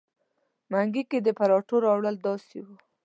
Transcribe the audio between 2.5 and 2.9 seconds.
وو.